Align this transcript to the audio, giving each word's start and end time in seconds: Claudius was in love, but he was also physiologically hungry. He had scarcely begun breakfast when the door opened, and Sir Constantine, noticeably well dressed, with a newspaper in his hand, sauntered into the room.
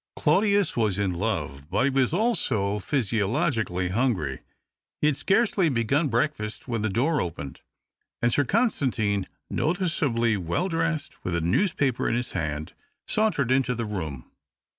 Claudius 0.15 0.75
was 0.75 0.97
in 0.97 1.13
love, 1.13 1.69
but 1.69 1.83
he 1.83 1.89
was 1.91 2.11
also 2.11 2.79
physiologically 2.79 3.89
hungry. 3.89 4.39
He 4.99 5.05
had 5.05 5.15
scarcely 5.15 5.69
begun 5.69 6.07
breakfast 6.07 6.67
when 6.67 6.81
the 6.81 6.89
door 6.89 7.21
opened, 7.21 7.61
and 8.19 8.33
Sir 8.33 8.43
Constantine, 8.43 9.27
noticeably 9.51 10.37
well 10.37 10.69
dressed, 10.69 11.23
with 11.23 11.35
a 11.35 11.41
newspaper 11.41 12.09
in 12.09 12.15
his 12.15 12.31
hand, 12.31 12.73
sauntered 13.05 13.51
into 13.51 13.75
the 13.75 13.85
room. 13.85 14.31